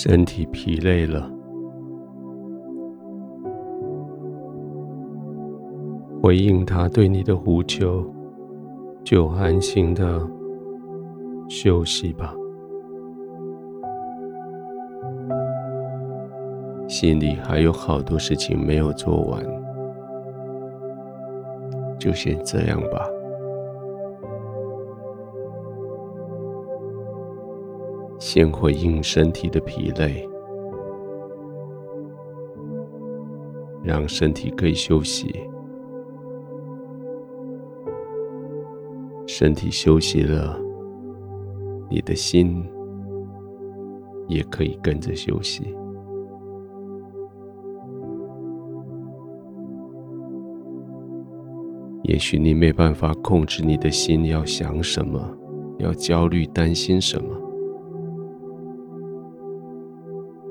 [0.00, 1.28] 身体疲累了，
[6.22, 8.06] 回应他对你的呼求，
[9.02, 10.24] 就安心的
[11.48, 12.32] 休息吧。
[16.86, 19.44] 心里还有好多事情没有做完，
[21.98, 23.04] 就先这样吧。
[28.18, 30.28] 先回应身体的疲累，
[33.82, 35.34] 让身体可以休息。
[39.26, 40.58] 身体休息了，
[41.88, 42.64] 你的心
[44.26, 45.74] 也可以跟着休息。
[52.02, 55.20] 也许你没办法控制你的心要想什么，
[55.78, 57.47] 要焦虑、担心什么。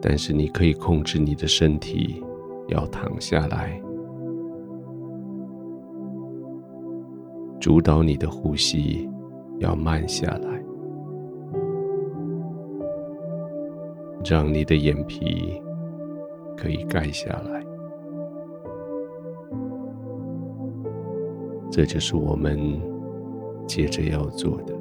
[0.00, 2.22] 但是你可以控制你的身体，
[2.68, 3.82] 要躺下来，
[7.58, 9.10] 主导你的呼吸，
[9.58, 10.64] 要慢下来，
[14.24, 15.60] 让你的眼皮
[16.56, 17.66] 可以盖下来。
[21.70, 22.80] 这就是我们
[23.66, 24.77] 接着要做的。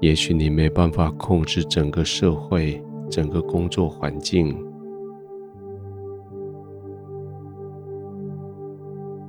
[0.00, 4.56] 也许你没办法控制整个社会、整个工作环境，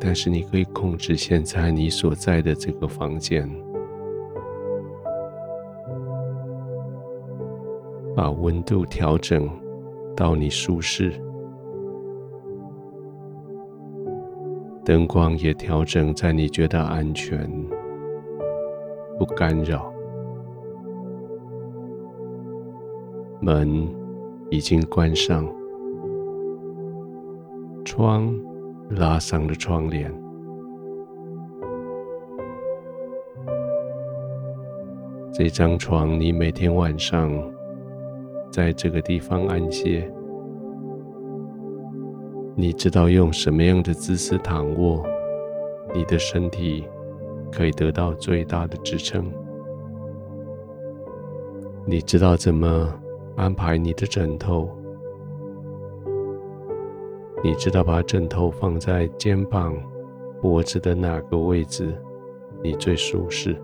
[0.00, 3.46] 但是你可以控制现在你所在的这个房间，
[8.16, 9.46] 把温度调整
[10.16, 11.12] 到你舒适，
[14.82, 17.50] 灯光也调整在你觉得安全、
[19.18, 19.93] 不干扰。
[23.44, 23.86] 门
[24.48, 25.46] 已经关上，
[27.84, 28.34] 窗
[28.88, 30.10] 拉上了窗帘。
[35.30, 37.30] 这张床，你每天晚上
[38.50, 40.10] 在这个地方安歇。
[42.56, 45.04] 你知道用什么样的姿势躺卧，
[45.94, 46.82] 你的身体
[47.52, 49.30] 可以得到最大的支撑。
[51.84, 52.88] 你知道怎么
[53.36, 54.70] 安排你的枕头，
[57.42, 59.74] 你知道把枕头放在肩膀、
[60.40, 61.94] 脖子的哪个位置，
[62.62, 63.56] 你最舒适？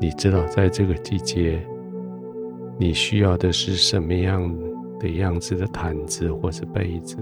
[0.00, 1.64] 你知道在这个季节，
[2.76, 4.54] 你需要的是什么样
[4.98, 7.16] 的样子的毯子或是被子？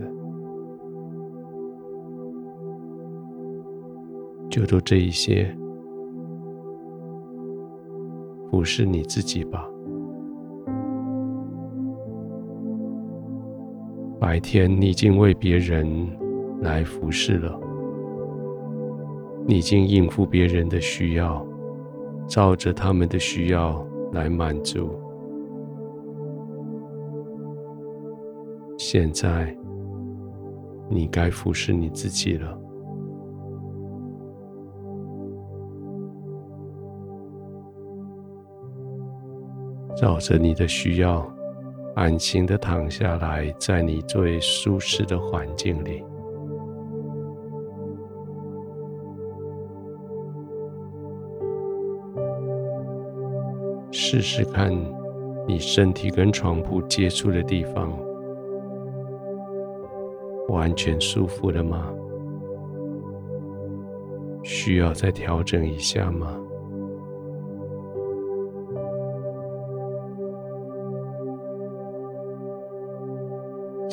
[4.48, 5.54] 就做这一些。
[8.52, 9.66] 服侍你自己吧。
[14.20, 16.06] 白天你已经为别人
[16.60, 17.58] 来服侍了，
[19.46, 21.42] 你已经应付别人的需要，
[22.26, 24.90] 照着他们的需要来满足。
[28.76, 29.56] 现在，
[30.90, 32.61] 你该服侍你自己了。
[40.02, 41.24] 照着你的需要，
[41.94, 46.02] 安心的躺下来，在你最舒适的环境里，
[53.92, 54.72] 试试看，
[55.46, 57.96] 你身体跟床铺接触的地方，
[60.48, 61.94] 完全舒服了吗？
[64.42, 66.36] 需要再调整一下吗？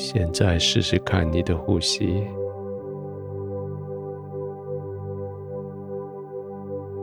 [0.02, 2.24] 现在试试看你的呼吸，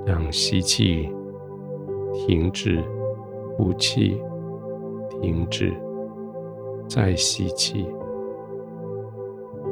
[0.07, 1.07] 让吸气
[2.15, 2.83] 停止，
[3.55, 4.19] 呼气
[5.21, 5.75] 停止，
[6.89, 7.87] 再吸气，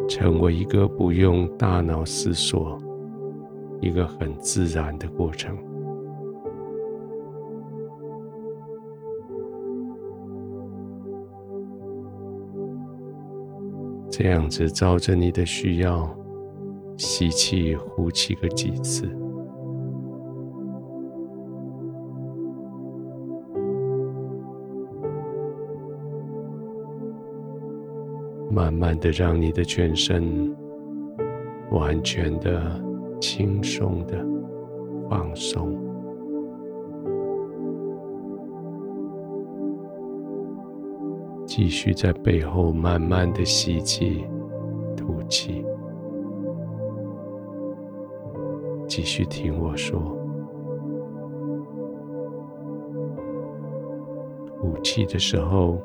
[0.07, 2.79] 成为一个不用大脑思索、
[3.81, 5.57] 一个很自然的过程。
[14.17, 16.09] 这样子，照着你的需要，
[16.97, 19.09] 吸气、呼气个几次，
[28.53, 30.55] 慢慢的让你的全身
[31.73, 32.81] 完全的
[33.21, 34.25] 轻松的
[35.11, 35.77] 放松，
[41.57, 44.27] 继续在背后慢慢的吸气、
[44.97, 45.65] 吐气，
[48.89, 50.01] 继续听我说。
[54.57, 55.79] 吐气的时候，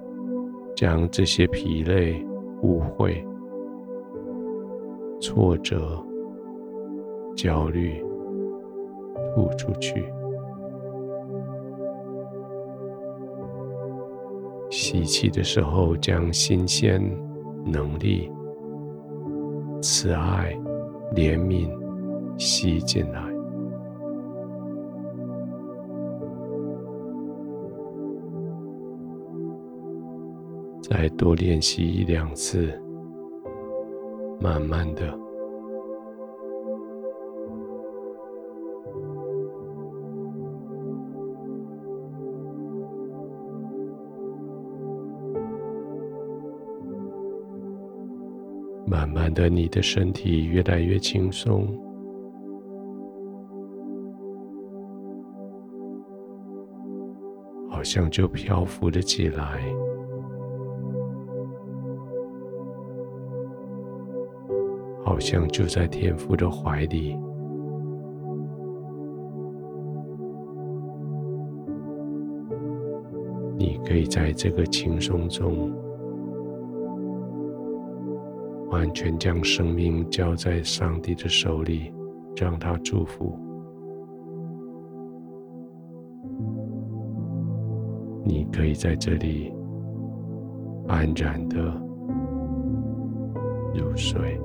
[0.76, 2.26] 将这些疲累、
[2.64, 3.24] 误会。
[5.22, 6.04] 挫折、
[7.36, 8.04] 焦虑
[9.36, 10.12] 吐出去，
[14.70, 17.02] 吸气的时候，将新鲜、
[17.66, 18.32] 能力、
[19.82, 20.54] 慈爱、
[21.16, 21.70] 怜悯
[22.38, 23.22] 吸进来。
[30.82, 32.72] 再多练习一两次。
[34.42, 35.14] 慢慢的，
[48.90, 51.68] 慢慢的，你的身体越来越轻松，
[57.70, 59.62] 好像就漂浮了起来。
[65.04, 67.16] 好像就在天父的怀里，
[73.58, 75.72] 你可以在这个轻松中，
[78.72, 81.92] 完全将生命交在上帝的手里，
[82.36, 83.38] 让他祝福。
[88.24, 89.52] 你可以在这里
[90.88, 91.58] 安然的
[93.74, 94.40] 入睡。